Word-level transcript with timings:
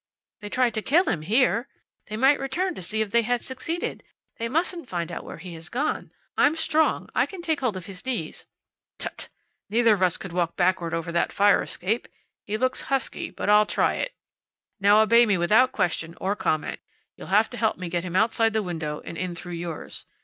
"They 0.39 0.49
tried 0.49 0.73
to 0.73 0.81
kill 0.81 1.03
him 1.03 1.21
here. 1.21 1.67
They 2.07 2.17
might 2.17 2.39
return 2.39 2.73
to 2.73 2.81
see 2.81 3.01
if 3.01 3.11
they 3.11 3.21
had 3.21 3.39
succeeded. 3.39 4.01
They 4.39 4.49
mustn't 4.49 4.89
find 4.89 5.11
where 5.11 5.37
he 5.37 5.53
has 5.53 5.69
gone. 5.69 6.09
I'm 6.35 6.55
strong. 6.55 7.07
I 7.13 7.27
can 7.27 7.43
take 7.43 7.59
hold 7.59 7.77
of 7.77 7.85
his 7.85 8.03
knees." 8.03 8.47
"Tut! 8.97 9.29
Neither 9.69 9.93
of 9.93 10.01
us 10.01 10.17
could 10.17 10.33
walk 10.33 10.55
backward 10.55 10.95
over 10.95 11.11
that 11.11 11.31
fire 11.31 11.61
escape. 11.61 12.07
He 12.47 12.57
looks 12.57 12.81
husky, 12.89 13.29
but 13.29 13.47
I'll 13.47 13.67
try 13.67 13.93
it. 13.93 14.15
Now 14.79 15.01
obey 15.01 15.27
me 15.27 15.37
without 15.37 15.71
question 15.71 16.15
or 16.19 16.35
comment. 16.35 16.79
You'll 17.15 17.27
have 17.27 17.51
to 17.51 17.57
help 17.57 17.77
me 17.77 17.87
get 17.87 18.03
him 18.03 18.15
outside 18.15 18.53
the 18.53 18.63
window 18.63 19.01
and 19.05 19.19
in 19.19 19.35
through 19.35 19.53
yours. 19.53 20.07